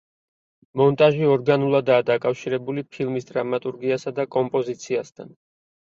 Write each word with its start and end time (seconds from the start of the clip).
მონტაჟი 0.79 1.27
ორგანულადაა 1.33 2.05
დაკავშირებული 2.07 2.85
ფილმის 2.97 3.29
დრამატურგიასა 3.33 4.15
და 4.21 4.27
კომპოზიციასთან. 4.37 5.31